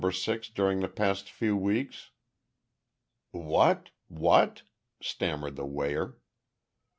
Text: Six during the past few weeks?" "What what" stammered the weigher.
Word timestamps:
Six 0.11 0.49
during 0.49 0.79
the 0.79 0.87
past 0.87 1.29
few 1.29 1.55
weeks?" 1.55 2.09
"What 3.29 3.91
what" 4.07 4.63
stammered 5.03 5.57
the 5.57 5.65
weigher. 5.67 6.17